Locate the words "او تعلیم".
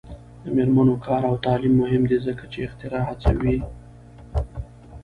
1.29-1.73